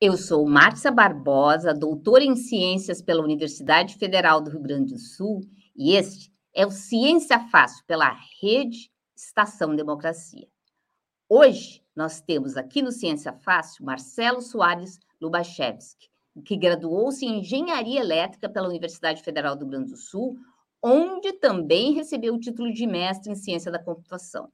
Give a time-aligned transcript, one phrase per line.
[0.00, 5.40] Eu sou Márcia Barbosa, doutora em Ciências pela Universidade Federal do Rio Grande do Sul,
[5.74, 10.46] e este é o Ciência Fácil pela Rede Estação Democracia.
[11.28, 16.08] Hoje nós temos aqui no Ciência Fácil Marcelo Soares Lubachevski,
[16.44, 20.38] que graduou-se em Engenharia Elétrica pela Universidade Federal do Rio Grande do Sul,
[20.80, 24.48] onde também recebeu o título de mestre em Ciência da Computação.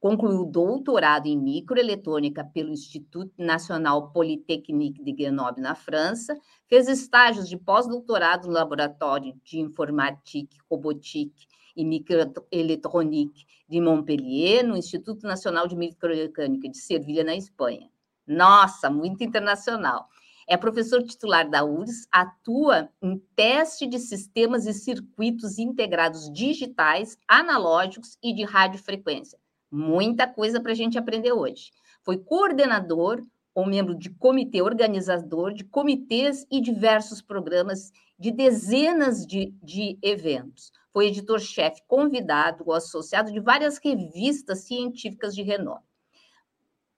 [0.00, 6.34] Concluiu doutorado em microeletrônica pelo Instituto National Polytechnique de Grenoble, na França.
[6.66, 15.26] Fez estágios de pós-doutorado no Laboratório de Informatique, Robotique e Microeletronique de Montpellier, no Instituto
[15.26, 17.90] Nacional de Micromecânica de Sevilha, na Espanha.
[18.26, 20.08] Nossa, muito internacional.
[20.48, 28.16] É professor titular da URSS, atua em teste de sistemas e circuitos integrados digitais, analógicos
[28.22, 29.38] e de radiofrequência
[29.70, 31.70] Muita coisa para a gente aprender hoje.
[32.02, 33.22] Foi coordenador
[33.54, 40.72] ou membro de comitê organizador de comitês e diversos programas de dezenas de, de eventos.
[40.92, 45.84] Foi editor-chefe convidado ou associado de várias revistas científicas de renome.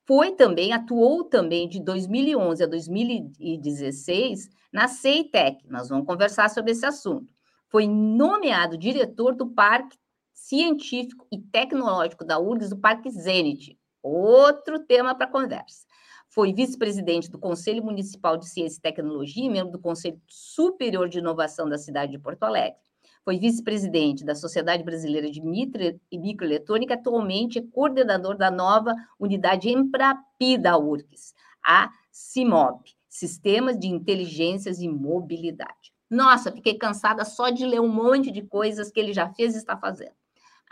[0.04, 5.68] Foi também, atuou também de 2011 a 2016 na CEITEC.
[5.68, 7.28] Nós vamos conversar sobre esse assunto.
[7.68, 9.96] Foi nomeado diretor do Parque
[10.42, 13.78] científico e tecnológico da URGS do Parque Zenit.
[14.02, 15.86] Outro tema para conversa.
[16.28, 21.18] Foi vice-presidente do Conselho Municipal de Ciência e Tecnologia e membro do Conselho Superior de
[21.18, 22.76] Inovação da cidade de Porto Alegre.
[23.24, 29.68] Foi vice-presidente da Sociedade Brasileira de Micro e Microeletrônica, atualmente é coordenador da nova unidade
[29.68, 35.92] Emprapi da URGS, a CIMOB, Sistemas de Inteligências e Mobilidade.
[36.10, 39.58] Nossa, fiquei cansada só de ler um monte de coisas que ele já fez e
[39.58, 40.21] está fazendo.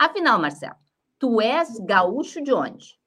[0.01, 0.73] Afinal, Marcelo,
[1.19, 2.97] tu és gaúcho de onde?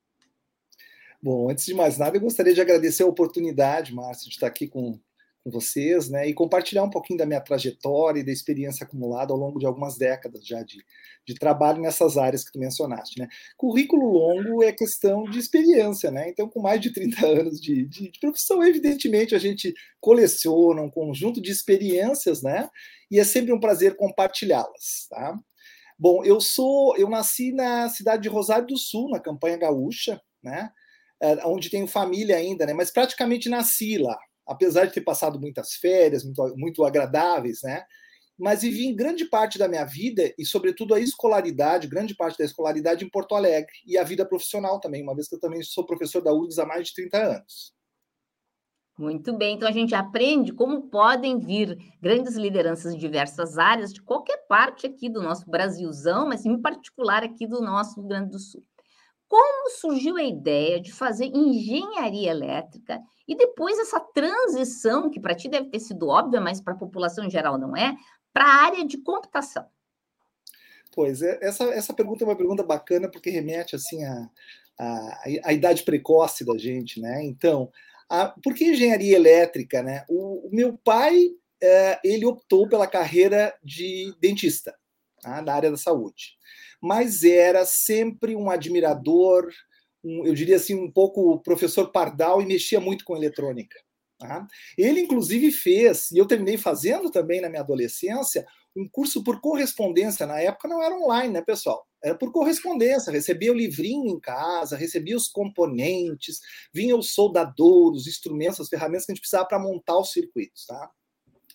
[1.21, 4.69] Bom, antes de mais nada, eu gostaria de agradecer a oportunidade, Márcio, de estar aqui
[4.69, 5.00] com,
[5.43, 9.38] com vocês, né, e compartilhar um pouquinho da minha trajetória e da experiência acumulada ao
[9.41, 10.84] longo de algumas décadas já de,
[11.27, 13.26] de trabalho nessas áreas que tu mencionaste, né.
[13.56, 18.12] Currículo longo é questão de experiência, né, então com mais de 30 anos de, de,
[18.12, 22.71] de profissão, evidentemente a gente coleciona um conjunto de experiências, né,
[23.11, 25.37] e é sempre um prazer compartilhá-las, tá.
[25.99, 30.71] Bom, eu sou, eu nasci na cidade de Rosário do Sul, na campanha gaúcha, né?
[31.22, 32.72] É, onde tenho família ainda, né?
[32.75, 37.84] Mas praticamente nasci lá, apesar de ter passado muitas férias, muito, muito agradáveis, né?
[38.37, 42.44] Mas vivi em grande parte da minha vida e, sobretudo, a escolaridade, grande parte da
[42.44, 45.87] escolaridade em Porto Alegre e a vida profissional também, uma vez que eu também sou
[45.87, 47.72] professor da URGS há mais de 30 anos.
[48.97, 54.00] Muito bem, então a gente aprende como podem vir grandes lideranças em diversas áreas, de
[54.00, 58.38] qualquer parte aqui do nosso Brasilzão, mas em particular aqui do nosso Rio Grande do
[58.38, 58.65] Sul.
[59.27, 65.49] Como surgiu a ideia de fazer engenharia elétrica e depois essa transição, que para ti
[65.49, 67.97] deve ter sido óbvia, mas para a população em geral não é,
[68.32, 69.66] para a área de computação?
[70.94, 74.31] Pois é, essa, essa pergunta é uma pergunta bacana porque remete assim à
[74.78, 77.25] a, a, a idade precoce da gente, né?
[77.25, 77.71] Então,
[78.09, 79.83] a, por que engenharia elétrica?
[79.83, 80.05] Né?
[80.09, 81.31] O, o meu pai
[81.63, 84.75] é, ele optou pela carreira de dentista
[85.23, 85.41] tá?
[85.43, 86.37] na área da saúde,
[86.81, 89.49] mas era sempre um admirador,
[90.05, 93.79] um, eu diria assim, um pouco professor pardal e mexia muito com eletrônica.
[94.19, 94.47] Tá?
[94.79, 100.27] Ele, inclusive, fez, e eu terminei fazendo também na minha adolescência, um curso por correspondência.
[100.27, 101.87] Na época não era online, né, pessoal?
[102.05, 103.11] Era por correspondência.
[103.11, 106.41] Recebia o livrinho em casa, recebia os componentes,
[106.73, 110.67] vinha os soldadores, os instrumentos, as ferramentas que a gente precisava para montar os circuitos,
[110.67, 110.91] tá?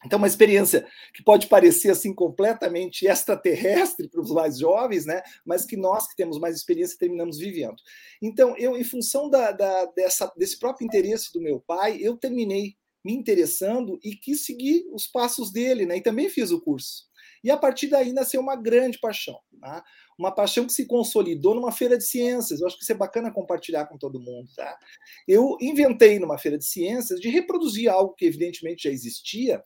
[0.06, 5.22] Então, uma experiência que pode parecer assim completamente extraterrestre para os mais jovens, né?
[5.46, 7.75] Mas que nós que temos mais experiência terminamos vivendo.
[8.22, 12.75] Então, eu, em função da, da, dessa, desse próprio interesse do meu pai, eu terminei
[13.04, 15.98] me interessando e quis seguir os passos dele, né?
[15.98, 17.10] E também fiz o curso.
[17.44, 19.84] E a partir daí nasceu uma grande paixão, tá?
[20.19, 22.60] Uma paixão que se consolidou numa feira de ciências.
[22.60, 24.50] Eu acho que isso é bacana compartilhar com todo mundo.
[24.54, 24.77] Tá?
[25.25, 29.63] Eu inventei numa feira de ciências de reproduzir algo que evidentemente já existia,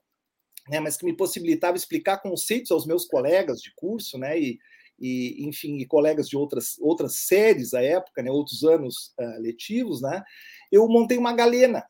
[0.69, 4.59] né, mas que me possibilitava explicar conceitos aos meus colegas de curso, né, e,
[5.00, 10.01] e enfim, e colegas de outras, outras séries à época, né, outros anos uh, letivos,
[10.01, 10.23] né,
[10.71, 11.83] eu montei uma galena,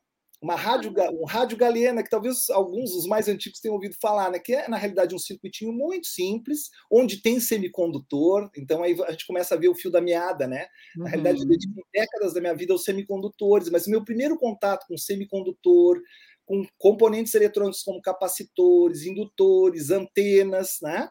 [0.43, 4.39] uma rádio, um rádio galena, que talvez alguns dos mais antigos tenham ouvido falar, né,
[4.39, 9.25] que é, na realidade, um circuitinho muito simples, onde tem semicondutor, então aí a gente
[9.25, 10.67] começa a ver o fio da meada, né?
[10.97, 11.09] Na uhum.
[11.09, 16.01] realidade, eu dedico décadas da minha vida aos semicondutores, mas meu primeiro contato com semicondutor,
[16.45, 21.09] com componentes eletrônicos como capacitores, indutores, antenas, né?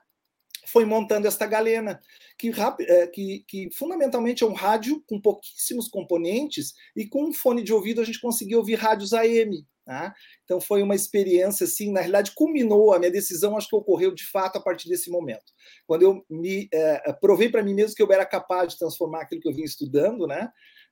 [0.67, 2.01] Foi montando esta galena,
[2.39, 7.63] que, é, que, que, fundamentalmente é um rádio com pouquíssimos componentes e com um fone
[7.63, 9.67] de ouvido a gente conseguia ouvir rádios AM.
[9.85, 10.15] Tá?
[10.45, 14.25] Então foi uma experiência assim, na realidade culminou a minha decisão, acho que ocorreu de
[14.25, 15.53] fato a partir desse momento,
[15.89, 19.41] quando eu me é, provei para mim mesmo que eu era capaz de transformar aquilo
[19.41, 20.49] que eu vinha estudando, né,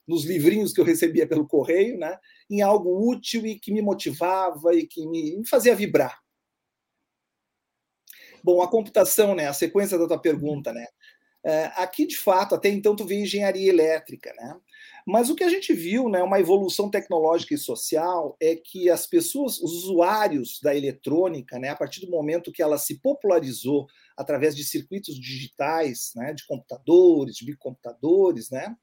[0.08, 2.18] nos livrinhos que eu recebia pelo correio, né,
[2.50, 6.18] em algo útil e que me motivava e que me, me fazia vibrar.
[8.42, 10.86] Bom, a computação, né, a sequência da tua pergunta, né,
[11.44, 14.56] é, aqui de fato até então tu vê engenharia elétrica, né,
[15.06, 19.06] mas o que a gente viu, né, uma evolução tecnológica e social, é que as
[19.06, 24.54] pessoas, os usuários da eletrônica, né, a partir do momento que ela se popularizou através
[24.54, 28.76] de circuitos digitais, né, de computadores, de biocomputadores, né,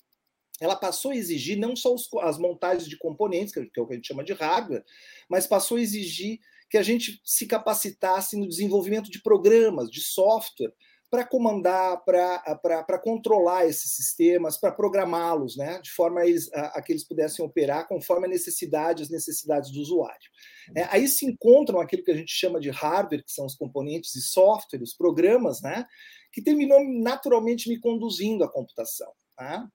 [0.59, 3.93] ela passou a exigir não só os, as montagens de componentes, que é o que
[3.93, 4.83] a gente chama de hardware,
[5.29, 10.73] mas passou a exigir que a gente se capacitasse no desenvolvimento de programas, de software,
[11.09, 16.81] para comandar, para controlar esses sistemas, para programá-los, né, de forma a, eles, a, a,
[16.81, 20.29] que eles pudessem operar conforme a necessidade, as necessidades do usuário.
[20.75, 24.15] É, aí se encontram aquilo que a gente chama de hardware, que são os componentes
[24.15, 25.85] e software, os programas, né,
[26.31, 29.11] que terminou naturalmente me conduzindo à computação.
[29.37, 29.65] Tá?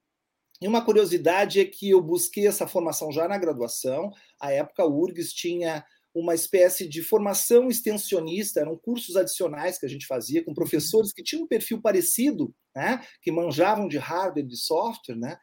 [0.60, 4.12] E uma curiosidade é que eu busquei essa formação já na graduação.
[4.38, 5.84] A época, o URGS tinha
[6.14, 11.22] uma espécie de formação extensionista, eram cursos adicionais que a gente fazia com professores que
[11.22, 15.38] tinham um perfil parecido, né, que manjavam de hardware, de software, né,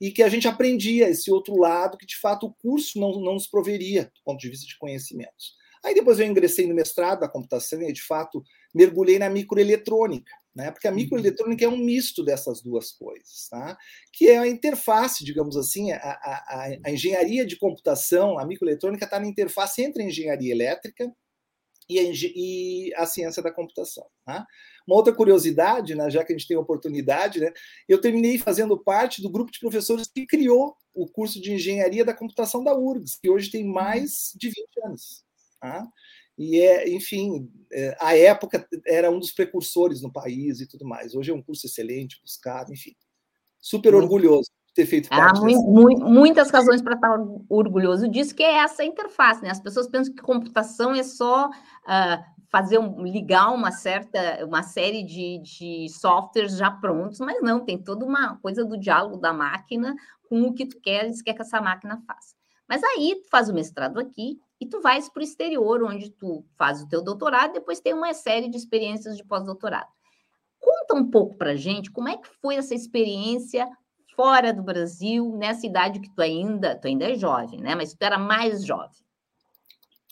[0.00, 3.34] e que a gente aprendia esse outro lado que de fato o curso não, não
[3.34, 5.54] nos proveria do ponto de vista de conhecimentos.
[5.84, 8.42] Aí depois eu ingressei no mestrado da computação e de fato
[8.74, 10.70] mergulhei na microeletrônica, né?
[10.70, 10.96] Porque a uhum.
[10.96, 13.76] microeletrônica é um misto dessas duas coisas, tá?
[14.12, 19.20] Que é a interface, digamos assim, a, a, a engenharia de computação, a microeletrônica está
[19.20, 21.12] na interface entre a engenharia elétrica
[21.88, 24.06] e a, e a ciência da computação.
[24.24, 24.46] Tá?
[24.86, 27.52] Uma outra curiosidade, né, já que a gente tem a oportunidade, né,
[27.88, 32.14] eu terminei fazendo parte do grupo de professores que criou o curso de engenharia da
[32.14, 33.72] computação da URGS, que hoje tem uhum.
[33.72, 35.24] mais de 20 anos.
[35.64, 35.88] Tá?
[36.36, 41.14] E é, enfim, é, a época era um dos precursores no país e tudo mais.
[41.14, 42.94] Hoje é um curso excelente, buscado, enfim.
[43.58, 45.38] Super orgulhoso de ter feito parte.
[45.38, 47.16] Há mu muitas razões para estar
[47.48, 49.48] orgulhoso disso, que é essa interface, né?
[49.48, 55.02] As pessoas pensam que computação é só uh, fazer um, ligar uma certa, uma série
[55.02, 59.96] de, de softwares já prontos, mas não, tem toda uma coisa do diálogo da máquina
[60.28, 62.34] com o que tu queres, quer que essa máquina faça.
[62.68, 66.44] Mas aí tu faz o mestrado aqui, e tu vais para o exterior, onde tu
[66.56, 69.88] faz o teu doutorado, depois tem uma série de experiências de pós-doutorado.
[70.60, 73.68] Conta um pouco para gente como é que foi essa experiência
[74.14, 77.74] fora do Brasil, nessa idade que tu ainda, tu ainda é jovem, né?
[77.74, 79.04] Mas tu era mais jovem.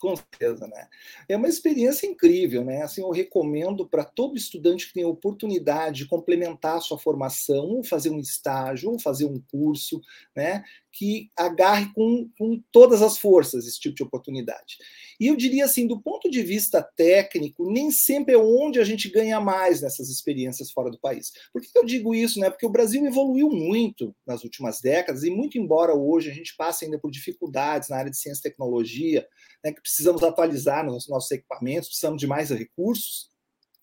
[0.03, 0.89] Com certeza, né?
[1.29, 2.83] É uma experiência incrível, né?
[2.83, 7.67] Assim, eu recomendo para todo estudante que tem a oportunidade de complementar a sua formação,
[7.67, 10.01] ou fazer um estágio, ou fazer um curso,
[10.35, 10.65] né?
[10.93, 14.77] Que agarre com, com todas as forças esse tipo de oportunidade.
[15.19, 19.09] E eu diria assim, do ponto de vista técnico, nem sempre é onde a gente
[19.09, 21.33] ganha mais nessas experiências fora do país.
[21.53, 22.39] Por que eu digo isso?
[22.39, 22.51] Né?
[22.51, 26.85] Porque o Brasil evoluiu muito nas últimas décadas, e muito embora hoje a gente passe
[26.85, 29.27] ainda por dificuldades na área de ciência e tecnologia,
[29.65, 33.32] né, que precisamos atualizar nos nossos equipamentos, precisamos de mais recursos,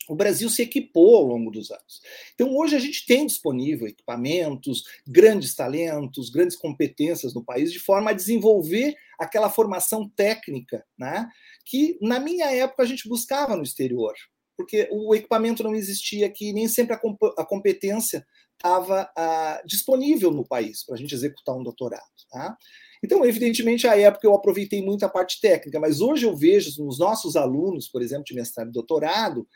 [0.10, 2.02] o Brasil se equipou ao longo dos anos.
[2.34, 8.10] Então, hoje a gente tem disponível equipamentos, grandes talentos, grandes competências no país, de forma
[8.10, 11.30] a desenvolver aquela formação técnica, né?
[11.64, 14.14] que na minha época a gente buscava no exterior,
[14.58, 18.26] porque o equipamento não existia aqui, nem sempre a, comp a competência
[18.56, 22.04] estava ah, disponível no país para a gente executar um doutorado.
[22.30, 22.58] Tá?
[23.04, 27.00] Então, evidentemente, à época eu aproveitei muito a parte técnica, mas hoje eu vejo nos
[27.00, 29.48] nossos alunos, por exemplo, de mestrado e doutorado,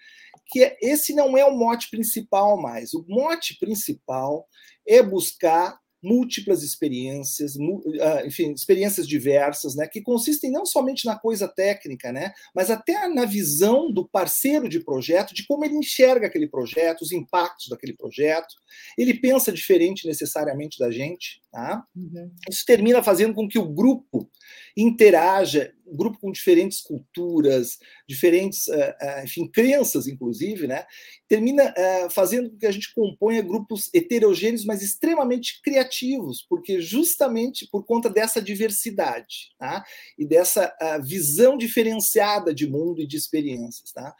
[0.48, 2.94] que esse não é o mote principal mais.
[2.94, 4.48] O mote principal
[4.88, 7.56] é buscar múltiplas experiências,
[8.02, 13.08] ah, enfim, experiências diversas, né, que consistem não somente na coisa técnica, né, mas até
[13.08, 17.96] na visão do parceiro de projeto, de como ele enxerga aquele projeto, os impactos daquele
[17.96, 18.54] projeto.
[18.98, 21.86] Ele pensa diferente necessariamente da gente, tá?
[21.96, 22.32] Uhum.
[22.50, 24.28] Isso termina fazendo com que o grupo
[24.76, 27.78] interaja, um grupo com diferentes culturas,
[28.10, 30.84] diferentes, eh, eh, enfim, crenças, inclusive, né?
[31.28, 37.68] Termina eh, fazendo com que a gente componha grupos heterogêneos, mas extremamente criativos, porque justamente
[37.72, 39.86] por conta dessa diversidade, tá?
[40.18, 44.16] E dessa visão diferenciada de mundo e de experiências, tá?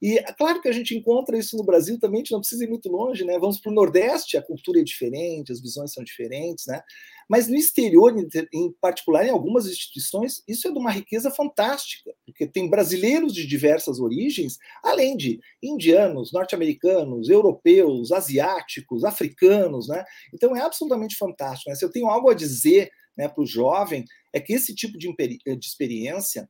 [0.00, 2.64] E é claro que a gente encontra isso no Brasil também, a gente não precisa
[2.64, 3.38] ir muito longe, né?
[3.38, 6.80] Vamos para o Nordeste, a cultura é diferente, as visões são diferentes, né?
[7.28, 8.14] Mas no exterior,
[8.52, 13.46] em particular, em algumas instituições, isso é de uma riqueza fantástica, porque tem brasileiros de
[13.46, 20.04] diversas origens, além de indianos, norte-americanos, europeus, asiáticos, africanos, né?
[20.32, 21.70] Então é absolutamente fantástico.
[21.70, 21.76] Né?
[21.76, 25.12] Se eu tenho algo a dizer né, para o jovem é que esse tipo de,
[25.12, 26.48] de experiência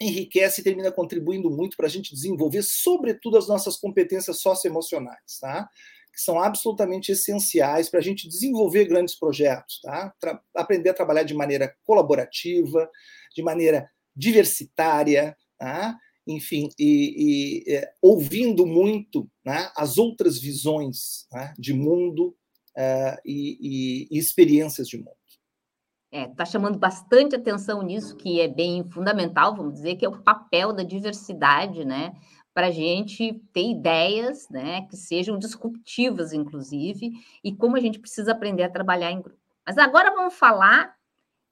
[0.00, 5.68] enriquece e termina contribuindo muito para a gente desenvolver, sobretudo, as nossas competências socioemocionais, tá?
[6.12, 10.12] que são absolutamente essenciais para a gente desenvolver grandes projetos, tá?
[10.54, 12.90] aprender a trabalhar de maneira colaborativa,
[13.34, 15.96] de maneira diversitária, tá?
[16.26, 22.36] enfim, e, e é, ouvindo muito né, as outras visões né, de mundo
[22.76, 25.19] uh, e, e, experiências de mundo.
[26.12, 30.20] É, está chamando bastante atenção nisso, que é bem fundamental, vamos dizer, que é o
[30.22, 32.12] papel da diversidade, né?
[32.52, 37.12] Para a gente ter ideias né, que sejam disruptivas, inclusive,
[37.44, 39.38] e como a gente precisa aprender a trabalhar em grupo.
[39.64, 40.96] Mas agora vamos falar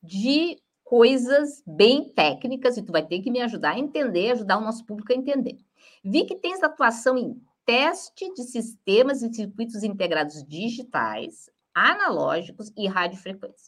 [0.02, 4.64] de coisas bem técnicas, e tu vai ter que me ajudar a entender, ajudar o
[4.64, 5.56] nosso público a entender.
[6.02, 13.67] Vi que tens atuação em teste de sistemas e circuitos integrados digitais, analógicos e radiofrequência.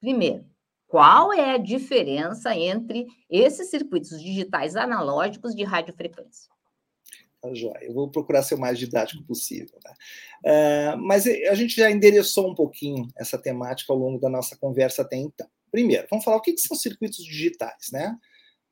[0.00, 0.44] Primeiro,
[0.86, 6.50] qual é a diferença entre esses circuitos digitais analógicos de radiofrequência?
[7.40, 7.78] Tá joia.
[7.82, 9.78] Eu vou procurar ser o mais didático possível.
[9.84, 10.94] Né?
[10.94, 15.02] Uh, mas a gente já endereçou um pouquinho essa temática ao longo da nossa conversa
[15.02, 15.48] até então.
[15.70, 18.16] Primeiro, vamos falar o que, que são circuitos digitais, né?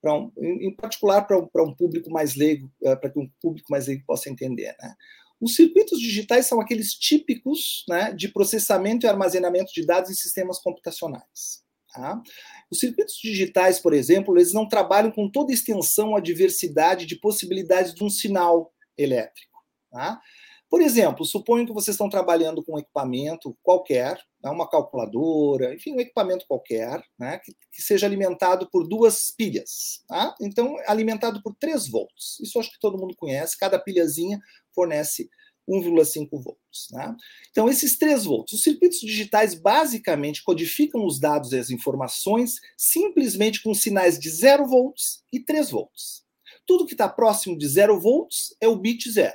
[0.05, 3.89] Um, em particular para um, um, público mais leigo, uh, para que um público mais
[3.89, 4.95] leigo possa entender, né?
[5.41, 10.59] Os circuitos digitais são aqueles típicos né, de processamento e armazenamento de dados em sistemas
[10.59, 11.63] computacionais.
[11.93, 12.23] Tá?
[12.71, 17.95] Os circuitos digitais, por exemplo, eles não trabalham com toda extensão a diversidade de possibilidades
[17.95, 19.61] de um sinal elétrico.
[19.91, 20.21] Tá?
[20.69, 25.93] Por exemplo, suponho que vocês estão trabalhando com um equipamento qualquer, né, uma calculadora, enfim,
[25.93, 30.03] um equipamento qualquer, né, que, que, seja alimentado por duas pilhas.
[30.09, 30.35] Tá?
[30.41, 32.41] Então, alimentado por 3 volts.
[32.41, 34.41] Isso acho que todo mundo conhece, cada pilhazinha
[34.75, 35.31] fornece
[35.69, 36.89] 1,5 volts.
[36.91, 37.15] Né?
[37.51, 43.63] Então, esses 3 volts, os circuitos digitais basicamente codificam os dados e as informações simplesmente
[43.63, 46.25] com sinais de 0 volts e 3 volts.
[46.67, 49.33] Tudo que está próximo de 0 volts é o bit 0.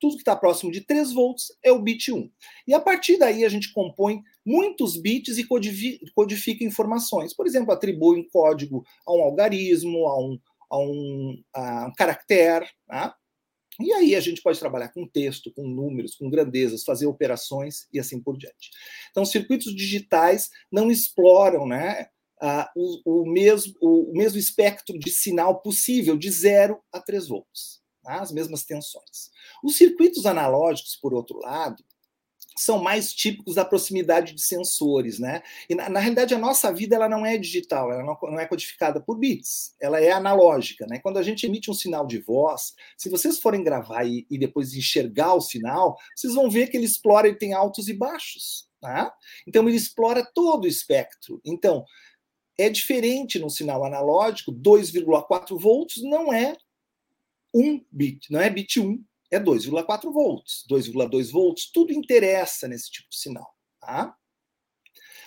[0.00, 2.30] Tudo que está próximo de 3 volts é o bit 1.
[2.66, 5.46] E a partir daí a gente compõe muitos bits e
[6.14, 7.34] codifica informações.
[7.34, 10.38] Por exemplo, atribui um código a um algarismo, a um,
[10.70, 12.66] a um, a um caractere.
[12.86, 13.14] Tá?
[13.80, 18.00] E aí a gente pode trabalhar com texto, com números, com grandezas, fazer operações e
[18.00, 18.70] assim por diante.
[19.10, 22.08] Então, circuitos digitais não exploram né,
[22.74, 28.20] o, o, mesmo, o, mesmo espectro de sinal possível, de 0 a 3 volts, tá?
[28.22, 29.30] as mesmas tensões.
[29.62, 31.84] Os circuitos analógicos, por outro lado,
[32.56, 35.42] são mais típicos da proximidade de sensores, né?
[35.68, 38.46] E na, na, realidade a nossa vida ela não é digital, ela não, não, é
[38.46, 40.98] codificada por bits, ela é analógica, né?
[40.98, 44.74] Quando a gente emite um sinal de voz, se vocês forem gravar e, e depois
[44.74, 49.14] enxergar o sinal, vocês vão ver que ele explora, ele tem altos e baixos, tá?
[49.46, 51.40] Então ele explora todo o espectro.
[51.44, 51.84] Então
[52.58, 56.56] é diferente no sinal analógico, 2,4 volts não é
[57.54, 63.08] um bit, não é bit 1, é 2,4 volts, 2,2 volts, tudo interessa nesse tipo
[63.10, 63.54] de sinal.
[63.80, 64.14] Tá?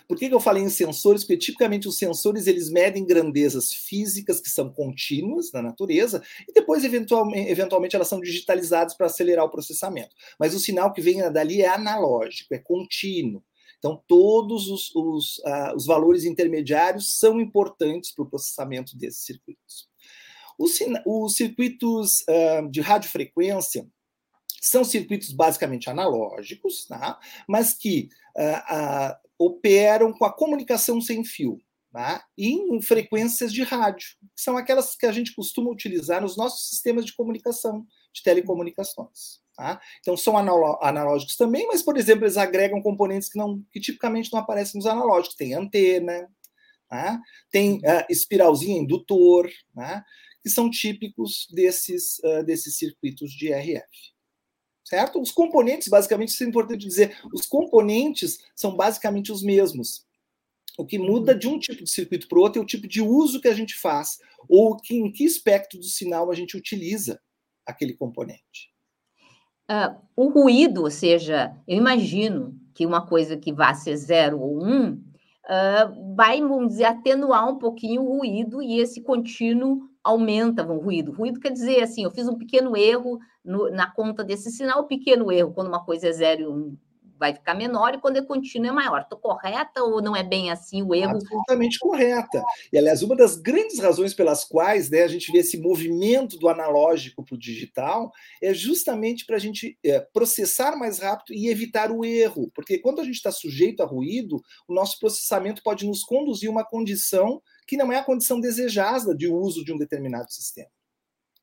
[0.08, 1.24] Por que, que eu falei em sensores?
[1.24, 6.84] Porque tipicamente os sensores eles medem grandezas físicas que são contínuas na natureza e depois
[6.84, 10.14] eventualmente, eventualmente elas são digitalizadas para acelerar o processamento.
[10.38, 13.44] Mas o sinal que vem dali é analógico, é contínuo.
[13.78, 19.91] Então, todos os, os, uh, os valores intermediários são importantes para o processamento desses circuitos.
[20.62, 23.88] Os, os circuitos uh, de radiofrequência
[24.62, 27.20] são circuitos basicamente analógicos, tá?
[27.48, 31.60] mas que uh, operam com a comunicação sem fio.
[31.94, 32.24] Tá?
[32.38, 37.06] em frequências de rádio, que são aquelas que a gente costuma utilizar nos nossos sistemas
[37.06, 39.42] de comunicação, de telecomunicações.
[39.58, 39.78] Tá?
[40.00, 44.40] Então, são analógicos também, mas, por exemplo, eles agregam componentes que, não, que tipicamente não
[44.40, 45.36] aparecem nos analógicos.
[45.36, 46.30] Tem antena,
[46.90, 47.20] tá?
[47.52, 50.06] tem uh, espiralzinho indutor, tá?
[50.42, 54.12] Que são típicos desses, uh, desses circuitos de RF.
[54.84, 55.22] Certo?
[55.22, 60.06] Os componentes, basicamente, isso é importante dizer, os componentes são basicamente os mesmos.
[60.78, 63.02] O que muda de um tipo de circuito para o outro é o tipo de
[63.02, 64.20] uso que a gente faz,
[64.50, 67.22] ou que, em que espectro do sinal a gente utiliza
[67.66, 68.72] aquele componente.
[69.70, 74.66] Uh, o ruído, ou seja, eu imagino que uma coisa que vá ser zero ou
[74.66, 80.80] um, uh, vai, vamos dizer, atenuar um pouquinho o ruído e esse contínuo aumenta o
[80.80, 81.12] ruído.
[81.12, 85.32] Ruído quer dizer assim, eu fiz um pequeno erro no, na conta desse sinal, pequeno
[85.32, 86.78] erro, quando uma coisa é zero um,
[87.22, 89.02] vai ficar menor e quando é contínuo é maior.
[89.02, 91.18] Estou correta ou não é bem assim o erro?
[91.18, 92.44] Absolutamente correta.
[92.74, 96.50] E, aliás, uma das grandes razões pelas quais né, a gente vê esse movimento do
[96.50, 101.92] analógico para o digital é justamente para a gente é, processar mais rápido e evitar
[101.92, 102.50] o erro.
[102.56, 106.52] Porque quando a gente está sujeito a ruído, o nosso processamento pode nos conduzir a
[106.52, 107.40] uma condição
[107.72, 110.68] que não é a condição desejada de uso de um determinado sistema.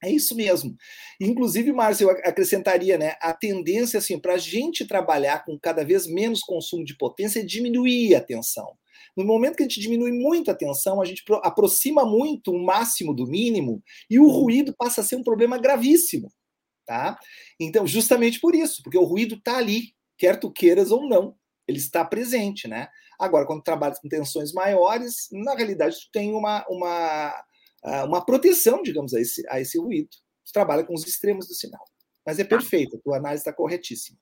[0.05, 0.77] É isso mesmo.
[1.19, 6.07] Inclusive, Márcio, eu acrescentaria, né, a tendência assim para a gente trabalhar com cada vez
[6.07, 8.77] menos consumo de potência é diminuir a tensão.
[9.17, 13.15] No momento que a gente diminui muito a tensão, a gente aproxima muito o máximo
[13.15, 16.31] do mínimo e o ruído passa a ser um problema gravíssimo,
[16.85, 17.19] tá?
[17.59, 21.38] Então, justamente por isso, porque o ruído está ali, quer tu queiras ou não,
[21.69, 22.89] ele está presente, né?
[23.21, 27.45] Agora, quando trabalha com tensões maiores, na realidade, tu tem uma, uma
[27.83, 30.11] uma proteção, digamos, a esse, a esse ruído.
[30.45, 31.85] Você trabalha com os extremos do sinal.
[32.27, 32.51] Mas é tá.
[32.51, 34.19] perfeito, a tua análise está corretíssima.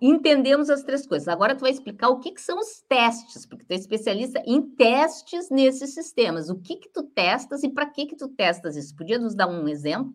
[0.00, 1.26] Entendemos as três coisas.
[1.26, 4.62] Agora tu vai explicar o que, que são os testes, porque tu é especialista em
[4.62, 6.48] testes nesses sistemas.
[6.48, 8.94] O que que tu testas e para que que tu testas isso?
[8.94, 10.14] Podia nos dar um exemplo?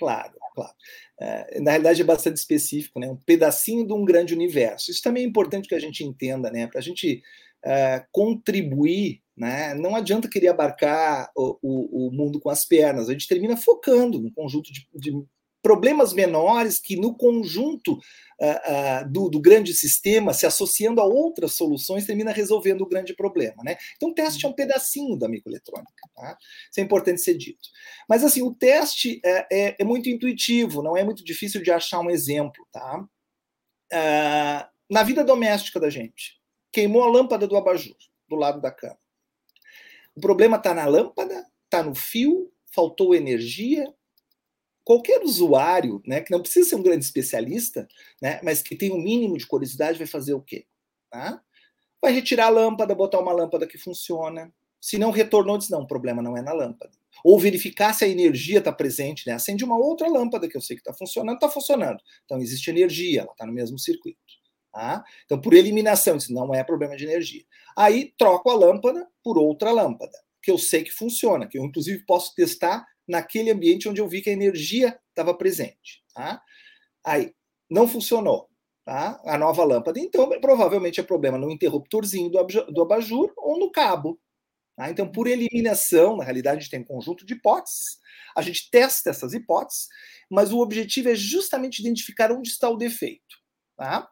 [0.00, 0.72] Claro, claro.
[1.20, 3.08] É, na realidade é bastante específico, né?
[3.08, 4.90] Um pedacinho de um grande universo.
[4.90, 6.66] Isso também é importante que a gente entenda, né?
[6.66, 7.22] Para a gente
[7.62, 9.72] é, contribuir né?
[9.74, 14.20] Não adianta querer abarcar o, o, o, mundo com as pernas, a gente termina focando
[14.20, 15.12] no conjunto de, de
[15.62, 21.52] problemas menores que, no conjunto uh, uh, do, do, grande sistema, se associando a outras
[21.52, 23.62] soluções, termina resolvendo o grande problema.
[23.62, 23.76] Né?
[23.96, 26.08] Então, o teste é um pedacinho da microeletrônica.
[26.14, 26.36] Tá?
[26.70, 27.68] Isso é importante ser dito.
[28.08, 32.00] Mas, assim, o teste é, é, é muito intuitivo, não é muito difícil de achar
[32.00, 32.66] um exemplo.
[32.72, 33.00] Tá?
[33.92, 36.40] Uh, na vida doméstica da gente,
[36.72, 37.96] queimou a lâmpada do abajur
[38.28, 38.98] do lado da cama.
[40.14, 43.92] O problema está na lâmpada, está no fio, faltou energia.
[44.90, 47.86] Qualquer usuário, né, que não precisa ser um grande especialista,
[48.20, 50.66] né, mas que tem um mínimo de curiosidade, vai fazer o quê?
[51.08, 51.40] Tá?
[52.02, 54.52] Vai retirar a lâmpada, botar uma lâmpada que funciona.
[54.80, 56.90] Se não retornou, diz: não, o problema não é na lâmpada.
[57.22, 59.34] Ou verificar se a energia está presente, né?
[59.34, 62.00] Acende uma outra lâmpada que eu sei que está funcionando, está funcionando.
[62.24, 64.18] Então existe energia, ela está no mesmo circuito.
[64.72, 65.04] Tá?
[65.24, 67.44] Então, por eliminação, isso não é problema de energia.
[67.78, 72.04] Aí troco a lâmpada por outra lâmpada, que eu sei que funciona, que eu inclusive
[72.04, 76.02] posso testar naquele ambiente onde eu vi que a energia estava presente.
[76.14, 76.40] Tá?
[77.04, 77.34] Aí,
[77.68, 78.48] não funcionou.
[78.84, 79.20] Tá?
[79.24, 84.18] A nova lâmpada, então provavelmente é problema no interruptorzinho do abajur ou no cabo.
[84.76, 84.90] Tá?
[84.90, 88.00] Então, por eliminação, na realidade, a gente tem um conjunto de hipóteses,
[88.34, 89.86] a gente testa essas hipóteses,
[90.30, 93.36] mas o objetivo é justamente identificar onde está o defeito.
[93.76, 94.08] Tá?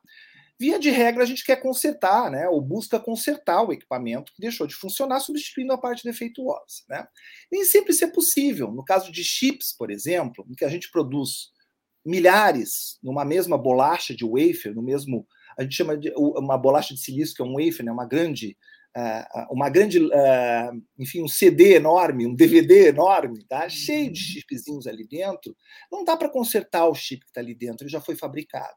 [0.60, 2.48] Via de regra, a gente quer consertar, né?
[2.48, 6.82] Ou busca consertar o equipamento que deixou de funcionar, substituindo a parte defeituosa.
[6.88, 7.06] Né?
[7.50, 8.72] Nem sempre isso é possível.
[8.72, 11.52] No caso de chips, por exemplo, em que a gente produz
[12.04, 15.26] milhares numa mesma bolacha de wafer, no mesmo.
[15.56, 17.92] A gente chama de uma bolacha de silício, que é um wafer, né?
[17.92, 18.56] uma grande
[19.50, 23.68] uma grande, uh, enfim, um CD enorme, um DVD enorme, tá?
[23.68, 24.26] cheio de uhum.
[24.26, 25.56] chipzinhos ali dentro,
[25.90, 28.76] não dá para consertar o chip que está ali dentro, ele já foi fabricado.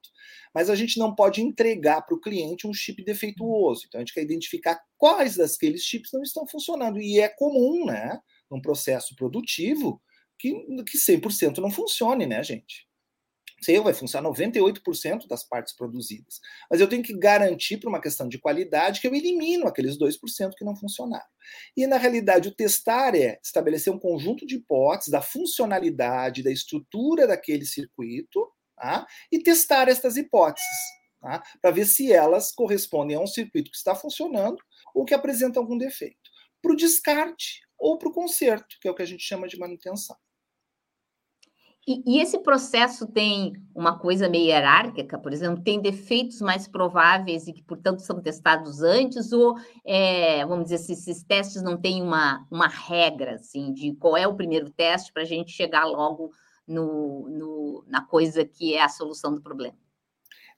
[0.54, 3.86] Mas a gente não pode entregar para o cliente um chip defeituoso.
[3.88, 7.00] Então a gente quer identificar quais daqueles chips não estão funcionando.
[7.00, 10.02] E é comum, né, num processo produtivo,
[10.38, 10.54] que,
[10.84, 12.91] que 100% não funcione, né, gente?
[13.64, 16.40] Seu vai funcionar 98% das partes produzidas.
[16.70, 20.54] Mas eu tenho que garantir, por uma questão de qualidade, que eu elimino aqueles 2%
[20.58, 21.26] que não funcionaram.
[21.78, 27.28] E, na realidade, o testar é estabelecer um conjunto de hipóteses da funcionalidade, da estrutura
[27.28, 29.06] daquele circuito, tá?
[29.32, 30.78] e testar estas hipóteses,
[31.22, 31.44] tá?
[31.62, 34.58] para ver se elas correspondem a um circuito que está funcionando
[34.94, 36.18] ou que apresenta algum defeito.
[36.62, 39.58] Para o descarte ou para o conserto, que é o que a gente chama de
[39.58, 40.16] manutenção.
[41.88, 47.48] E, e, esse processo tem uma coisa meio hierárquica, por exemplo, tem defeitos mais prováveis
[47.48, 52.04] e que, portanto, são testados antes, ou, é, vamos dizer, se esses testes não têm
[52.04, 56.32] uma, uma regra, assim, de qual é o primeiro teste para a gente chegar logo
[56.68, 59.76] no, no, na coisa que é a solução do problema?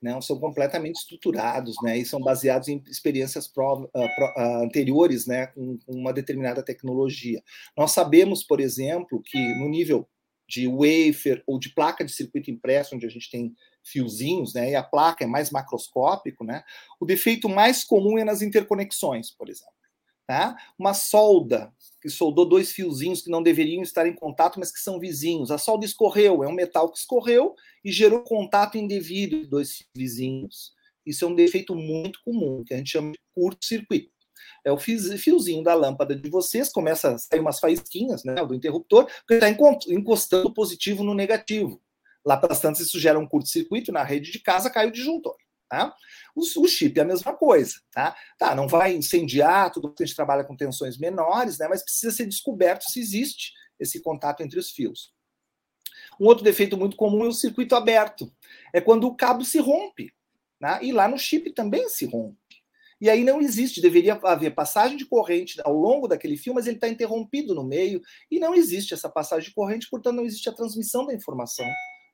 [0.01, 5.77] Não, são completamente estruturados, né, e são baseados em experiências uh, uh, anteriores, né, com,
[5.77, 7.41] com uma determinada tecnologia.
[7.77, 10.05] Nós sabemos, por exemplo, que no nível
[10.53, 14.75] de wafer ou de placa de circuito impresso, onde a gente tem fiozinhos, né, e
[14.75, 16.63] a placa é mais macroscópico, né,
[16.99, 19.73] o defeito mais comum é nas interconexões, por exemplo.
[20.25, 20.55] Tá?
[20.79, 24.97] Uma solda que soldou dois fiozinhos que não deveriam estar em contato, mas que são
[24.97, 25.51] vizinhos.
[25.51, 30.71] A solda escorreu, é um metal que escorreu e gerou contato indevido de dois vizinhos.
[31.05, 34.12] Isso é um defeito muito comum, que a gente chama de curto-circuito
[34.65, 39.05] é o fiozinho da lâmpada de vocês, começa a sair umas faísquinhas né, do interruptor,
[39.05, 41.81] porque está encostando o positivo no negativo.
[42.25, 45.35] Lá pelas tantas, isso gera um curto-circuito na rede de casa, cai o disjuntor.
[45.69, 45.93] Tá?
[46.35, 47.81] O, o, chip é a mesma coisa.
[47.91, 48.15] Tá?
[48.37, 51.67] tá, não vai incendiar, tudo que a gente trabalha com tensões menores, né?
[51.67, 55.11] mas precisa ser descoberto se existe esse contato entre os fios.
[56.19, 58.31] Um outro defeito muito comum é o circuito aberto.
[58.71, 60.13] É quando o cabo se rompe.
[60.59, 60.79] Né?
[60.83, 62.37] E lá no chip também se rompe.
[63.03, 66.77] E aí não existe, deveria haver passagem de corrente ao longo daquele fio, mas ele
[66.77, 70.53] está interrompido no meio e não existe essa passagem de corrente, portanto não existe a
[70.53, 71.65] transmissão da informação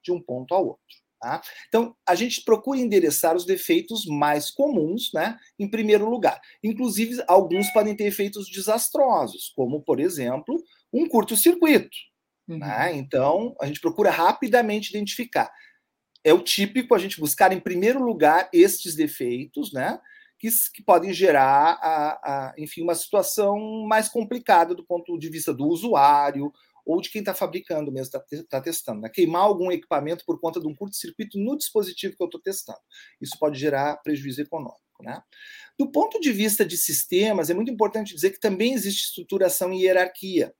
[0.04, 0.82] de um ponto ao outro.
[1.22, 1.42] Tá?
[1.68, 6.42] Então, a gente procura endereçar os defeitos mais comuns, né, em primeiro lugar.
[6.64, 10.60] Inclusive, alguns podem ter efeitos desastrosos, como, por exemplo,
[10.92, 11.96] um curto-circuito.
[12.48, 12.58] Uhum.
[12.58, 12.96] Né?
[12.96, 15.52] Então, a gente procura rapidamente identificar.
[16.24, 20.00] É o típico a gente buscar, em primeiro lugar, estes defeitos, né?
[20.40, 25.54] Que, que podem gerar, a, a, enfim, uma situação mais complicada do ponto de vista
[25.54, 26.52] do usuário
[26.86, 29.02] ou de quem está fabricando mesmo, está tá testando.
[29.02, 29.10] Né?
[29.10, 32.80] Queimar algum equipamento por conta de um curto-circuito no dispositivo que eu estou testando.
[33.22, 34.80] Isso pode gerar prejuízo econômico.
[35.02, 35.22] Né?
[35.78, 39.84] Do ponto de vista de sistemas, é muito importante dizer que também existe estruturação e
[39.84, 40.54] hierarquia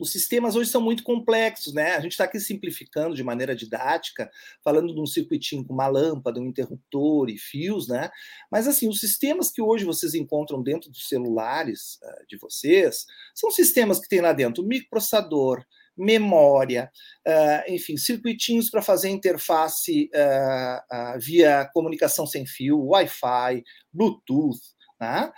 [0.00, 1.94] os sistemas hoje são muito complexos, né?
[1.94, 4.30] A gente está aqui simplificando de maneira didática,
[4.64, 8.10] falando de um circuitinho com uma lâmpada, um interruptor e fios, né?
[8.50, 13.50] Mas assim, os sistemas que hoje vocês encontram dentro dos celulares uh, de vocês são
[13.50, 15.62] sistemas que tem lá dentro microprocessador,
[15.94, 16.90] memória,
[17.28, 24.60] uh, enfim, circuitinhos para fazer interface uh, via comunicação sem fio, Wi-Fi, Bluetooth,
[24.98, 25.30] né?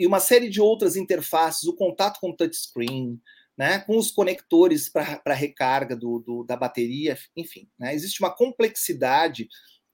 [0.00, 3.20] e uma série de outras interfaces, o contato com touchscreen,
[3.56, 7.68] né, com os conectores para recarga do, do, da bateria, enfim.
[7.78, 9.48] Né, existe uma complexidade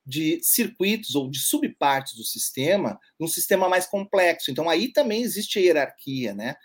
[0.05, 4.51] de circuitos ou de subpartes do sistema, num sistema mais complexo.
[4.51, 6.57] Então, aí também existe a hierarquia, né?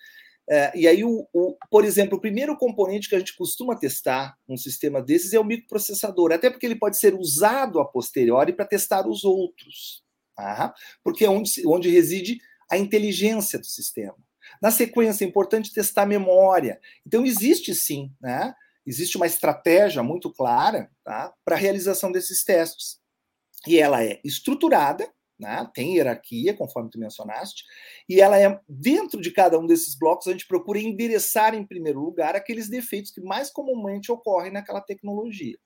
[0.49, 4.37] É, e aí, o, o, por exemplo, o primeiro componente que a gente costuma testar
[4.47, 8.65] num sistema desses é o microprocessador, até porque ele pode ser usado a posteriori para
[8.65, 10.03] testar os outros,
[10.35, 10.73] tá?
[11.03, 12.39] porque é onde, onde reside
[12.71, 14.15] a inteligência do sistema.
[14.61, 16.79] Na sequência, é importante testar a memória.
[17.05, 18.53] Então, existe sim, né?
[18.85, 21.33] Existe uma estratégia muito clara tá?
[21.43, 22.99] para a realização desses testes.
[23.67, 25.69] E ela é estruturada, né?
[25.73, 27.65] tem hierarquia, conforme tu mencionaste,
[28.07, 31.99] e ela é, dentro de cada um desses blocos, a gente procura endereçar, em primeiro
[31.99, 35.57] lugar, aqueles defeitos que mais comumente ocorrem naquela tecnologia.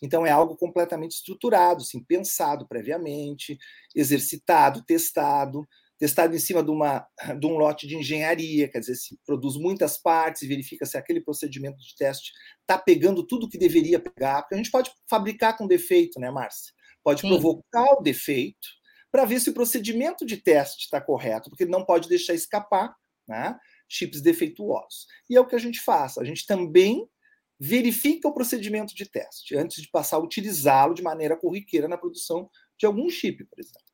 [0.00, 3.58] Então, é algo completamente estruturado, assim, pensado previamente,
[3.94, 5.66] exercitado, testado,
[6.02, 7.06] testado em cima de, uma,
[7.38, 11.78] de um lote de engenharia, quer dizer, se produz muitas partes verifica se aquele procedimento
[11.78, 16.18] de teste está pegando tudo que deveria pegar, porque a gente pode fabricar com defeito,
[16.18, 16.72] né, Márcia?
[17.04, 17.28] Pode Sim.
[17.28, 18.66] provocar o defeito
[19.12, 22.96] para ver se o procedimento de teste está correto, porque não pode deixar escapar
[23.28, 23.56] né,
[23.88, 25.06] chips defeituosos.
[25.30, 26.18] E é o que a gente faz.
[26.18, 27.08] A gente também
[27.60, 32.50] verifica o procedimento de teste antes de passar a utilizá-lo de maneira corriqueira na produção
[32.76, 33.92] de algum chip, por exemplo.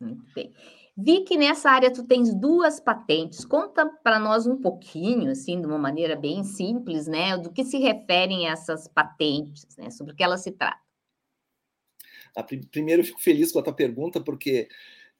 [0.00, 0.52] Muito bem.
[1.02, 3.44] Vi que nessa área tu tens duas patentes.
[3.44, 7.78] Conta para nós um pouquinho, assim, de uma maneira bem simples, né, do que se
[7.78, 10.80] referem essas patentes, né, sobre o que elas se tratam.
[12.70, 14.68] Primeiro, eu fico feliz com a tua pergunta, porque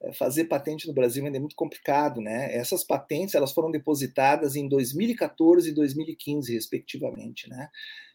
[0.01, 2.55] eh, fazer patente no Brasil ainda é muito complicado, né?
[2.55, 7.69] Essas patentes elas foram depositadas em 2014 e 2015, respectivamente, né?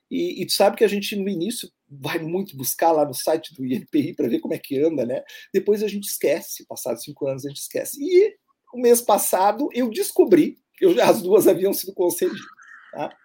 [0.09, 3.53] E, e, tu sabe que a gente, no início, vai muito buscar lá no site
[3.53, 5.23] do INPI para ver como é que anda, né?
[5.53, 7.97] Depois a gente esquece, passados cinco anos a gente esquece.
[8.01, 8.35] E
[8.73, 12.41] o mês passado eu descobri que eu, as duas haviam sido concedidas.
[12.91, 13.15] Tá?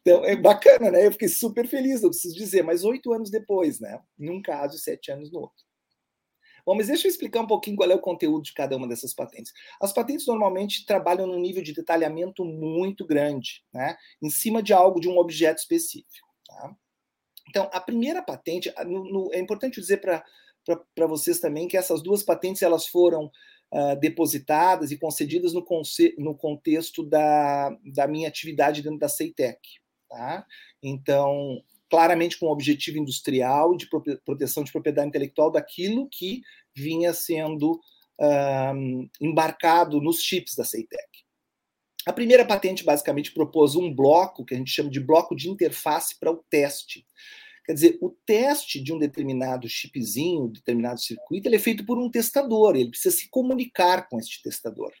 [0.00, 1.06] Então é bacana, né?
[1.06, 3.98] Eu fiquei super feliz, eu preciso dizer, mas oito anos depois, né?
[4.18, 5.69] Num caso e sete anos no outro.
[6.64, 9.14] Bom, mas deixa eu explicar um pouquinho qual é o conteúdo de cada uma dessas
[9.14, 9.52] patentes.
[9.80, 13.96] As patentes normalmente trabalham num nível de detalhamento muito grande, né?
[14.22, 16.28] Em cima de algo, de um objeto específico.
[16.46, 16.74] Tá?
[17.48, 22.22] Então, a primeira patente, no, no, é importante dizer para vocês também que essas duas
[22.22, 23.30] patentes elas foram
[23.72, 25.66] uh, depositadas e concedidas no,
[26.18, 29.60] no contexto da, da minha atividade dentro da Ceitec.
[30.08, 30.46] Tá?
[30.82, 33.88] Então, claramente com o objetivo industrial de
[34.24, 36.42] proteção de propriedade intelectual daquilo que
[36.74, 37.80] vinha sendo
[39.20, 41.08] embarcado nos chips da Ceitec.
[42.06, 46.18] A primeira patente basicamente propôs um bloco que a gente chama de bloco de interface
[46.18, 47.06] para o teste.
[47.64, 52.10] Quer dizer, o teste de um determinado chipzinho, determinado circuito, ele é feito por um
[52.10, 54.92] testador, ele precisa se comunicar com este testador.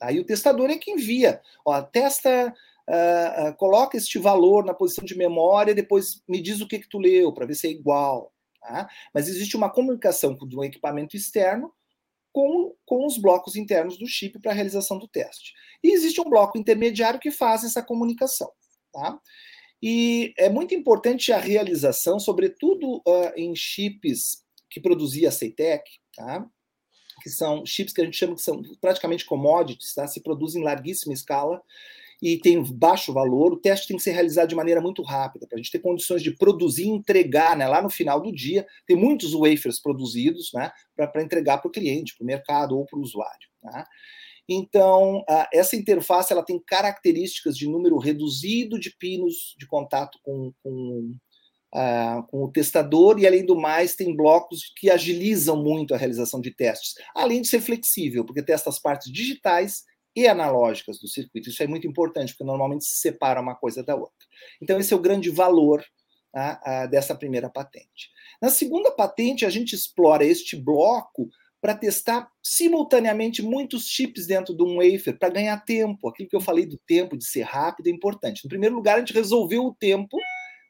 [0.00, 2.54] Aí o testador é quem envia, ó, testa
[2.88, 6.88] uh, uh, coloca este valor na posição de memória, depois me diz o que, que
[6.88, 8.32] tu leu, para ver se é igual.
[8.60, 8.88] Tá?
[9.14, 11.72] Mas existe uma comunicação um equipamento externo
[12.32, 15.52] com, com os blocos internos do chip para a realização do teste.
[15.82, 18.50] E existe um bloco intermediário que faz essa comunicação.
[18.92, 19.18] Tá?
[19.82, 26.44] E é muito importante a realização, sobretudo uh, em chips que produzia a Ceitec, tá?
[27.22, 30.06] que são chips que a gente chama que são praticamente commodities, tá?
[30.06, 31.62] se produzem em larguíssima escala
[32.20, 35.56] e tem baixo valor, o teste tem que ser realizado de maneira muito rápida, para
[35.56, 38.66] a gente ter condições de produzir e entregar né, lá no final do dia.
[38.86, 42.98] Tem muitos wafers produzidos né, para entregar para o cliente, para o mercado ou para
[42.98, 43.48] o usuário.
[43.62, 43.86] Tá?
[44.48, 51.14] Então, essa interface ela tem características de número reduzido de pinos de contato com, com,
[51.74, 56.40] uh, com o testador, e além do mais, tem blocos que agilizam muito a realização
[56.40, 59.84] de testes, além de ser flexível, porque testa as partes digitais
[60.18, 61.48] e analógicas do circuito.
[61.48, 64.26] Isso é muito importante, porque normalmente se separa uma coisa da outra.
[64.60, 65.84] Então, esse é o grande valor
[66.32, 68.10] tá, dessa primeira patente.
[68.42, 71.28] Na segunda patente, a gente explora este bloco
[71.60, 76.08] para testar simultaneamente muitos chips dentro de um wafer para ganhar tempo.
[76.08, 78.42] Aquilo que eu falei do tempo, de ser rápido, é importante.
[78.42, 80.18] No primeiro lugar, a gente resolveu o tempo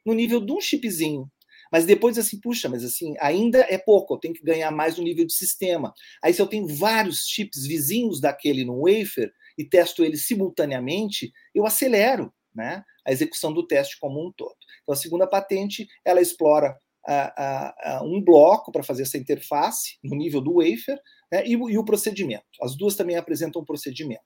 [0.05, 1.27] no nível de um chipzinho.
[1.71, 5.03] Mas depois, assim, puxa, mas assim, ainda é pouco, eu tenho que ganhar mais no
[5.03, 5.93] nível de sistema.
[6.23, 11.65] Aí, se eu tenho vários chips vizinhos daquele no wafer e testo eles simultaneamente, eu
[11.65, 14.55] acelero né, a execução do teste como um todo.
[14.81, 16.77] Então, a segunda patente, ela explora
[18.03, 20.97] um bloco para fazer essa interface no nível do wafer
[21.31, 22.45] né, e, e, o procedimento.
[22.61, 24.23] As duas também apresentam um procedimento.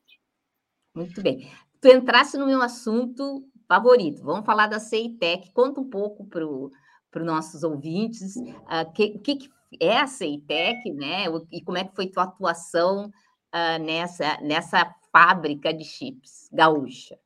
[0.93, 1.49] Muito bem.
[1.81, 4.23] Tu entrasse no meu assunto favorito.
[4.23, 5.51] Vamos falar da CEITEC.
[5.53, 11.25] Conta um pouco para os nossos ouvintes o uh, que, que, é a CEITEC, né?
[11.51, 17.19] E como é que foi tua atuação uh, nessa, nessa fábrica de chips gaúcha.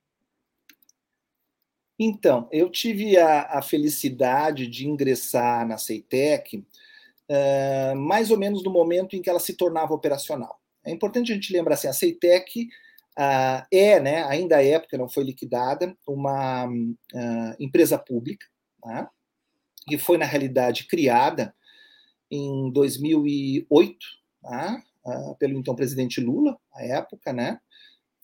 [1.98, 8.70] Então, eu tive a, a felicidade de ingressar na Ceitec uh, mais ou menos no
[8.70, 10.60] momento em que ela se tornava operacional.
[10.84, 12.68] É importante a gente lembrar assim, a Ceitec
[13.18, 18.46] uh, é, né, ainda é, porque não foi liquidada, uma uh, empresa pública,
[18.86, 19.08] né,
[19.88, 21.56] que foi, na realidade, criada
[22.30, 23.98] em 2008,
[24.44, 24.84] né,
[25.40, 27.62] pelo então presidente Lula, à época, né,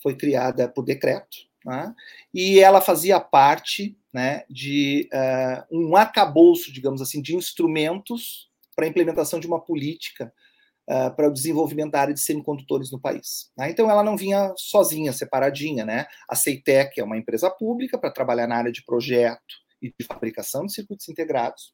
[0.03, 1.95] foi criada por decreto, né?
[2.33, 8.87] e ela fazia parte né, de uh, um arcabouço, digamos assim, de instrumentos para a
[8.87, 10.31] implementação de uma política
[10.89, 13.51] uh, para o desenvolvimento da área de semicondutores no país.
[13.57, 13.71] Né?
[13.71, 15.85] Então, ela não vinha sozinha, separadinha.
[15.85, 16.05] Né?
[16.29, 20.65] A Ceitec é uma empresa pública para trabalhar na área de projeto e de fabricação
[20.65, 21.73] de circuitos integrados.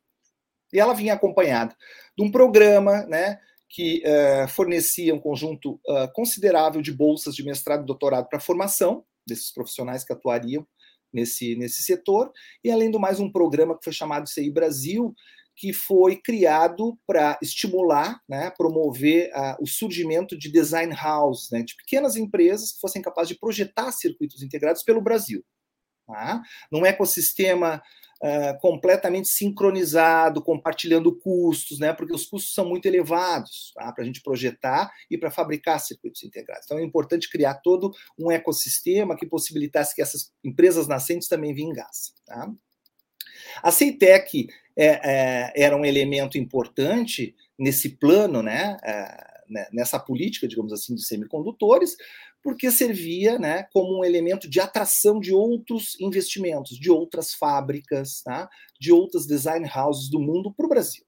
[0.71, 1.75] E ela vinha acompanhada
[2.17, 3.39] de um programa né,
[3.69, 8.41] que uh, fornecia um conjunto uh, considerável de bolsas de mestrado e doutorado para a
[8.41, 10.67] formação desses profissionais que atuariam
[11.13, 12.31] nesse, nesse setor,
[12.63, 15.13] e além do mais um programa que foi chamado CI Brasil,
[15.55, 21.75] que foi criado para estimular, né, promover uh, o surgimento de design house, né, de
[21.75, 25.43] pequenas empresas que fossem capazes de projetar circuitos integrados pelo Brasil.
[26.09, 26.41] Tá?
[26.71, 27.79] Num ecossistema
[28.23, 31.93] uh, completamente sincronizado, compartilhando custos, né?
[31.93, 33.91] Porque os custos são muito elevados tá?
[33.91, 36.65] para a gente projetar e para fabricar circuitos integrados.
[36.65, 42.15] Então é importante criar todo um ecossistema que possibilitasse que essas empresas nascentes também vingassem.
[42.25, 42.51] Tá?
[43.61, 48.77] A Ceitec é, é, era um elemento importante nesse plano, né?
[48.83, 51.95] É, né, nessa política, digamos assim, de semicondutores,
[52.41, 58.49] porque servia né, como um elemento de atração de outros investimentos, de outras fábricas, tá?
[58.79, 61.03] de outras design houses do mundo para o Brasil.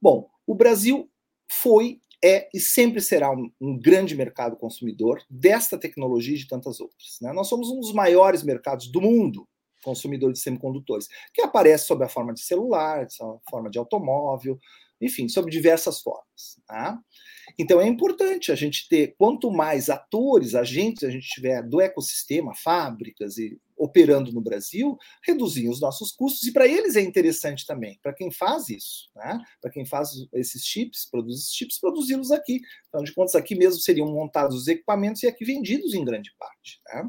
[0.00, 1.10] Bom, o Brasil
[1.50, 6.80] foi, é e sempre será um, um, grande mercado consumidor desta tecnologia e de tantas
[6.80, 7.18] outras.
[7.20, 7.32] Né?
[7.32, 9.46] Nós somos um dos maiores mercados do mundo
[9.86, 14.58] consumidor de semicondutores, que aparece sob a forma de celular, sob a forma de automóvel,
[15.00, 16.60] enfim, sob diversas formas.
[16.66, 16.98] Tá?
[17.58, 22.52] Então é importante a gente ter, quanto mais atores, agentes a gente tiver do ecossistema,
[22.54, 27.98] fábricas e operando no Brasil, reduzir os nossos custos, e para eles é interessante também,
[28.02, 29.38] para quem faz isso, né?
[29.60, 32.60] para quem faz esses chips, produz esses chips, produzi-los aqui.
[32.88, 36.80] Então, de contas, aqui mesmo seriam montados os equipamentos e aqui vendidos em grande parte.
[36.84, 37.06] Tá?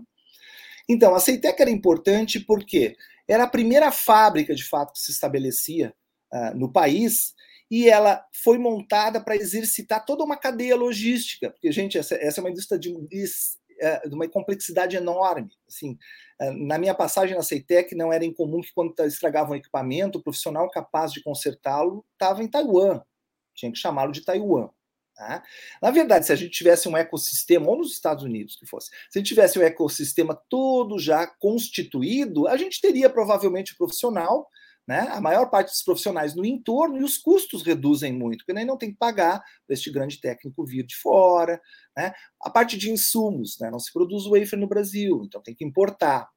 [0.90, 2.96] Então, a Ceitec era importante porque
[3.28, 5.94] era a primeira fábrica, de fato, que se estabelecia
[6.34, 7.34] uh, no país
[7.70, 12.42] e ela foi montada para exercitar toda uma cadeia logística, porque, gente, essa, essa é
[12.42, 12.94] uma indústria de,
[13.80, 15.52] é, de, uma complexidade enorme.
[15.68, 15.98] Assim,
[16.40, 20.24] é, na minha passagem na Ceitec, não era incomum que, quando estragava um equipamento, o
[20.24, 23.02] profissional capaz de consertá-lo estava em Taiwan,
[23.54, 24.70] tinha que chamá-lo de Taiwan.
[25.14, 25.44] Tá?
[25.82, 29.18] Na verdade, se a gente tivesse um ecossistema, ou nos Estados Unidos que fosse, se
[29.18, 34.48] a gente tivesse um ecossistema todo já constituído, a gente teria provavelmente o profissional
[34.88, 35.02] né?
[35.12, 38.78] A maior parte dos profissionais no entorno e os custos reduzem muito, porque nem não
[38.78, 41.62] tem que pagar para este grande técnico vir de fora.
[41.96, 42.14] Né?
[42.42, 43.70] A parte de insumos, né?
[43.70, 46.30] não se produz wafer no Brasil, então tem que importar.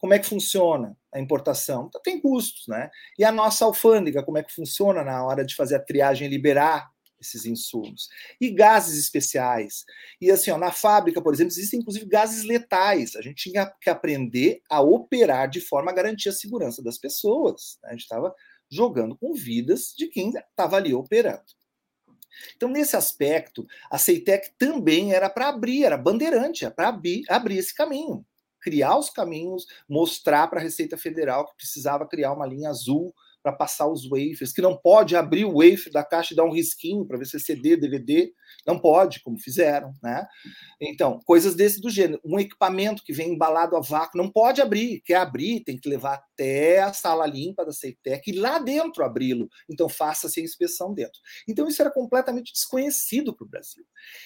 [0.00, 1.86] como é que funciona a importação?
[1.88, 2.88] Então, tem custos, né?
[3.18, 6.30] E a nossa alfândega, como é que funciona na hora de fazer a triagem e
[6.30, 6.88] liberar
[7.20, 8.08] esses insumos.
[8.40, 9.84] E gases especiais.
[10.20, 13.16] E assim, ó, na fábrica, por exemplo, existem inclusive gases letais.
[13.16, 17.78] A gente tinha que aprender a operar de forma a garantir a segurança das pessoas.
[17.82, 17.90] Né?
[17.90, 18.34] A gente estava
[18.70, 21.42] jogando com vidas de quem estava ali operando.
[22.56, 27.58] Então, nesse aspecto, a Ceitec também era para abrir, era bandeirante, era para abrir, abrir
[27.58, 28.24] esse caminho,
[28.60, 33.14] criar os caminhos, mostrar para a Receita Federal que precisava criar uma linha azul
[33.48, 36.52] para passar os wafers, que não pode abrir o wafer da caixa e dar um
[36.52, 38.30] risquinho para ver se é CD, DVD,
[38.66, 40.26] não pode, como fizeram, né?
[40.80, 42.20] Então, coisas desse do gênero.
[42.22, 46.14] Um equipamento que vem embalado a vácuo não pode abrir, quer abrir, tem que levar
[46.14, 49.48] até a sala limpa da Ceitec e lá dentro abri-lo.
[49.68, 51.18] Então, faça-se a inspeção dentro.
[51.48, 53.84] Então, isso era completamente desconhecido para o Brasil.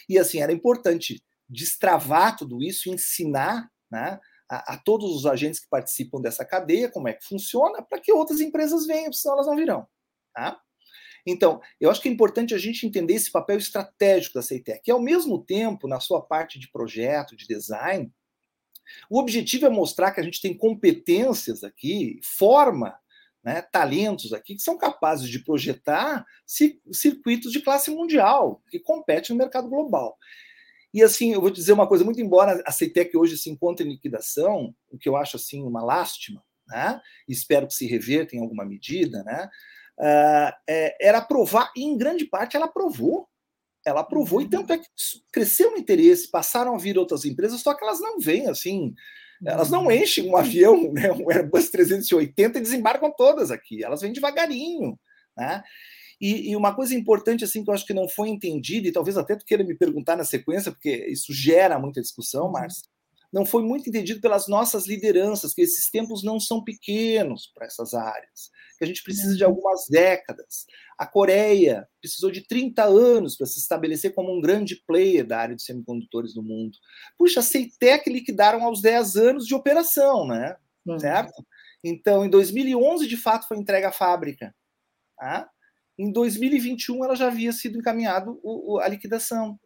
[0.08, 4.18] E assim, era importante destravar tudo isso, ensinar, né?
[4.52, 8.12] A, a, todos os agentes que participam dessa cadeia, como é que funciona, para que
[8.12, 9.86] outras empresas venham, senão elas não virão.
[10.34, 10.60] Tá?
[11.26, 14.90] Então, eu acho que é importante a gente entender esse papel estratégico da CEITEC, que
[14.90, 18.12] ao mesmo tempo, na sua parte de projeto, de design,
[19.08, 22.94] o objetivo é mostrar que a gente tem competências aqui, forma
[23.42, 26.26] né, talentos aqui que são capazes de projetar
[26.92, 30.18] circuitos de classe mundial, que competem no mercado global.
[30.92, 33.90] E assim, eu vou dizer uma coisa, muito embora a CETEC hoje se encontre em
[33.90, 37.00] liquidação, o que eu acho assim uma lástima, né?
[37.26, 39.48] espero que se reverta em alguma medida, né?
[39.98, 43.28] Uh, é, era aprovar, e em grande parte ela aprovou.
[43.84, 44.86] Ela aprovou, e tanto é que
[45.32, 48.94] cresceu o interesse, passaram a vir outras empresas, só que elas não vêm assim,
[49.44, 49.90] elas não uhum.
[49.90, 54.98] enchem um avião, né, um Airbus 380 e desembarcam todas aqui, elas vêm devagarinho.
[55.36, 55.62] Né?
[56.22, 59.18] E, e, uma coisa importante, assim, que eu acho que não foi entendida, e talvez
[59.18, 62.52] até tu queira me perguntar na sequência, porque isso gera muita discussão, uhum.
[62.52, 62.88] Márcia,
[63.32, 67.92] não foi muito entendido pelas nossas lideranças, que esses tempos não são pequenos para essas
[67.92, 69.50] áreas, que a gente precisa de uhum.
[69.50, 70.64] algumas décadas.
[70.96, 75.56] A Coreia precisou de 30 anos para se estabelecer como um grande player da área
[75.56, 76.78] de semicondutores no mundo.
[77.18, 80.54] Puxa, a Ceitec liquidaram aos 10 anos de operação, né?
[80.86, 81.00] Uhum.
[81.00, 81.44] Certo?
[81.82, 84.54] Então, em 2011, de fato, foi entregue à fábrica.
[85.18, 85.50] Tá?
[85.98, 89.58] Em 2021, ela já havia sido encaminhado o, o, a liquidação.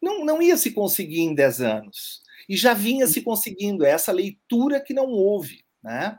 [0.00, 2.22] Não, não ia se conseguir em 10 anos.
[2.48, 6.18] E já vinha se conseguindo é essa leitura que não houve, né?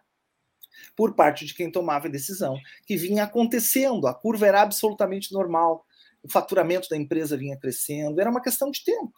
[0.96, 5.86] Por parte de quem tomava a decisão, que vinha acontecendo, a curva era absolutamente normal,
[6.22, 9.14] o faturamento da empresa vinha crescendo, era uma questão de tempo.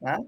[0.00, 0.18] Né?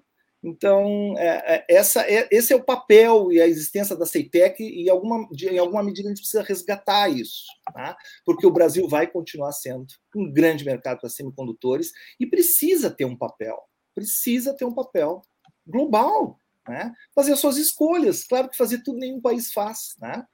[0.43, 4.89] Então, é, é, essa, é, esse é o papel e a existência da CEITEC, e
[4.89, 7.97] alguma, de, em alguma medida a gente precisa resgatar isso, tá?
[8.25, 13.17] porque o Brasil vai continuar sendo um grande mercado para semicondutores e precisa ter um
[13.17, 13.59] papel,
[13.95, 15.23] precisa ter um papel
[15.67, 16.93] global, né?
[17.15, 18.25] fazer as suas escolhas.
[18.25, 20.25] Claro que fazer tudo nenhum país faz, né?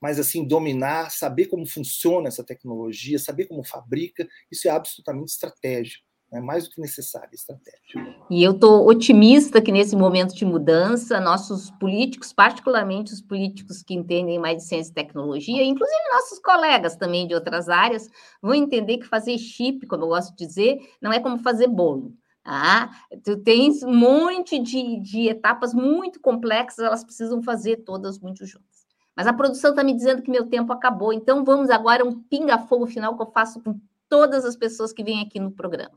[0.00, 6.09] mas assim, dominar, saber como funciona essa tecnologia, saber como fabrica, isso é absolutamente estratégico
[6.32, 8.16] é mais do que necessária estratégia.
[8.30, 13.94] E eu estou otimista que nesse momento de mudança, nossos políticos, particularmente os políticos que
[13.94, 18.08] entendem mais de ciência e tecnologia, inclusive nossos colegas também de outras áreas,
[18.40, 22.14] vão entender que fazer chip, como eu gosto de dizer, não é como fazer bolo.
[22.44, 22.90] Ah,
[23.24, 28.70] tu tens um monte de, de etapas muito complexas, elas precisam fazer todas muito juntas.
[29.16, 32.86] Mas a produção está me dizendo que meu tempo acabou, então vamos agora um pinga-fogo
[32.86, 35.92] final que eu faço com todas as pessoas que vêm aqui no programa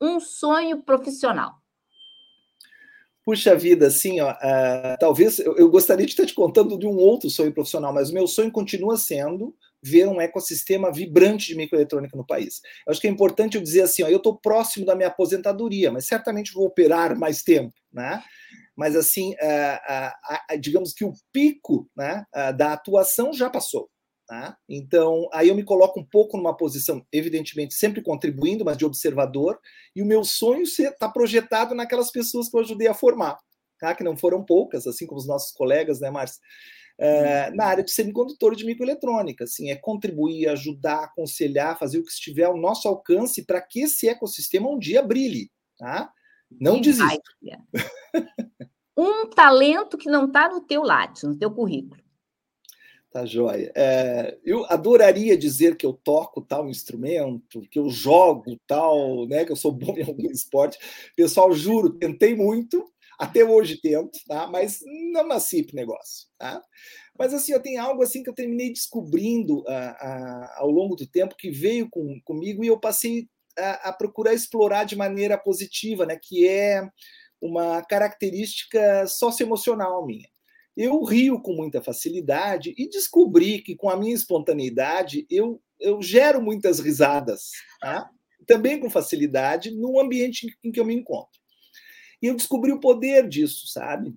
[0.00, 1.54] um sonho profissional?
[3.24, 6.96] Puxa vida, assim, ó, uh, talvez eu, eu, gostaria de estar te contando de um
[6.96, 12.16] outro sonho profissional, mas o meu sonho continua sendo ver um ecossistema vibrante de microeletrônica
[12.16, 12.60] no país.
[12.86, 15.90] Eu acho que é importante eu dizer assim, ó, eu estou próximo da minha aposentadoria,
[15.90, 18.22] mas certamente vou operar mais tempo, né?
[18.76, 22.24] Mas assim, uh, uh, digamos que o pico né,
[22.56, 23.90] da atuação já passou.
[24.26, 24.58] Tá?
[24.68, 29.56] Então, aí eu me coloco um pouco numa posição, evidentemente, sempre contribuindo, mas de observador,
[29.94, 33.38] e o meu sonho está projetado naquelas pessoas que eu ajudei a formar,
[33.78, 33.94] tá?
[33.94, 36.40] que não foram poucas, assim como os nossos colegas, né, Márcio?
[36.98, 42.10] É, na área de semicondutor de microeletrônica, assim, é contribuir, ajudar, aconselhar, fazer o que
[42.10, 46.10] estiver ao nosso alcance para que esse ecossistema um dia brilhe, tá?
[46.50, 47.20] Não desista.
[48.96, 52.05] um talento que não está no teu látis, no teu currículo.
[53.16, 53.72] Tá joia.
[53.74, 59.50] É, eu adoraria dizer que eu toco tal instrumento, que eu jogo tal, né, que
[59.50, 60.78] eu sou bom em algum esporte.
[61.16, 62.84] Pessoal, juro, tentei muito,
[63.18, 64.46] até hoje tento, tá?
[64.48, 66.62] Mas não nasci pro negócio, tá?
[67.18, 69.64] Mas assim, eu tenho algo assim que eu terminei descobrindo
[70.58, 73.26] ao longo do tempo que veio com, comigo e eu passei
[73.58, 76.18] a, a procurar explorar de maneira positiva, né?
[76.22, 76.86] Que é
[77.40, 80.28] uma característica socioemocional minha
[80.76, 86.42] eu rio com muita facilidade e descobri que com a minha espontaneidade eu, eu gero
[86.42, 87.50] muitas risadas,
[87.80, 88.10] tá?
[88.46, 91.40] também com facilidade, no ambiente em que eu me encontro.
[92.22, 94.14] E eu descobri o poder disso, sabe?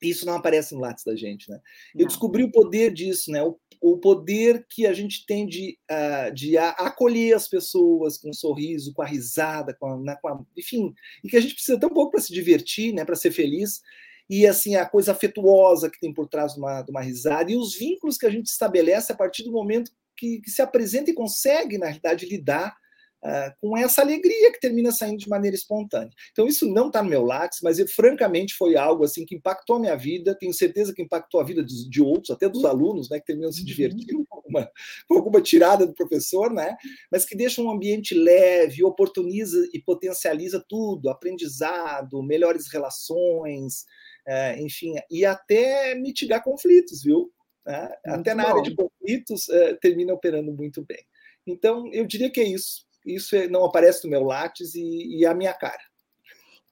[0.00, 1.60] Isso não aparece no lápis da gente, né?
[1.94, 3.42] Eu descobri o poder disso, né?
[3.42, 8.32] O, o poder que a gente tem de, uh, de acolher as pessoas com um
[8.32, 11.78] sorriso, com a risada, com a, né, com a, enfim, e que a gente precisa
[11.78, 13.04] tão pouco para se divertir, né?
[13.04, 13.80] Para ser feliz
[14.28, 17.56] e assim a coisa afetuosa que tem por trás de uma, de uma risada e
[17.56, 21.14] os vínculos que a gente estabelece a partir do momento que, que se apresenta e
[21.14, 22.76] consegue, na realidade, lidar
[23.24, 26.10] uh, com essa alegria que termina saindo de maneira espontânea.
[26.32, 29.80] Então, isso não está no meu lápis, mas francamente foi algo assim que impactou a
[29.80, 33.20] minha vida, tenho certeza que impactou a vida de, de outros, até dos alunos, né,
[33.20, 33.66] que terminam se uhum.
[33.66, 34.70] divertindo com alguma,
[35.08, 36.76] com alguma tirada do professor, né,
[37.10, 43.86] mas que deixa um ambiente leve, oportuniza e potencializa tudo, aprendizado, melhores relações,
[44.28, 47.32] é, enfim, e até mitigar conflitos, viu?
[47.64, 47.90] Né?
[48.04, 48.50] Até na bom.
[48.50, 51.02] área de conflitos é, termina operando muito bem.
[51.46, 52.86] Então, eu diria que é isso.
[53.06, 55.80] Isso é, não aparece no meu látis e, e é a minha cara.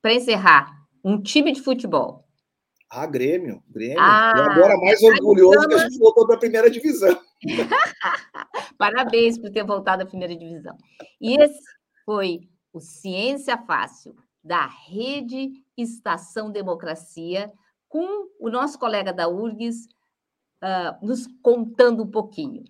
[0.02, 0.70] Para encerrar,
[1.02, 2.28] um time de futebol.
[2.90, 4.00] Ah, Grêmio, Grêmio.
[4.00, 7.18] Ah, e agora mais orgulhoso que a gente voltou para a primeira divisão.
[8.76, 10.76] Parabéns por ter voltado à primeira divisão.
[11.18, 11.58] E esse
[12.04, 12.40] foi
[12.70, 14.14] o Ciência Fácil
[14.46, 17.52] da Rede Estação Democracia,
[17.88, 19.88] com o nosso colega da URGS
[20.62, 22.62] uh, nos contando um pouquinho.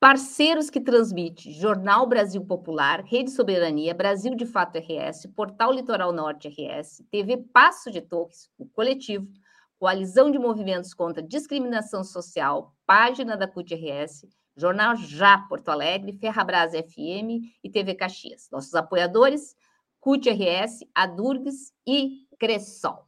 [0.00, 6.48] Parceiros que transmite Jornal Brasil Popular, Rede Soberania, Brasil de Fato RS, Portal Litoral Norte
[6.48, 9.28] RS, TV Passo de Torres, o Coletivo,
[9.78, 14.26] Coalizão de Movimentos contra Discriminação Social, página da CUT RS,
[14.56, 18.48] Jornal Já Porto Alegre, Ferrabras FM e TV Caxias.
[18.50, 19.54] Nossos apoiadores,
[20.08, 23.07] CUT RS, Adurgs e Cressol.